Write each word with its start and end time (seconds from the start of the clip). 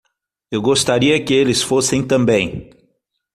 Eu 0.49 0.63
gostaria 0.63 1.23
que 1.23 1.31
eles 1.31 1.61
fossem 1.61 2.01
também. 2.03 2.71